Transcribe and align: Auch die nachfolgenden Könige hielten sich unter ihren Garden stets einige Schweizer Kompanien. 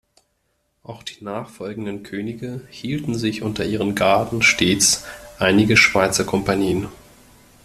Auch 0.81 1.03
die 1.03 1.23
nachfolgenden 1.23 2.01
Könige 2.01 2.61
hielten 2.71 3.13
sich 3.13 3.43
unter 3.43 3.63
ihren 3.67 3.93
Garden 3.93 4.41
stets 4.41 5.05
einige 5.37 5.77
Schweizer 5.77 6.23
Kompanien. 6.23 6.87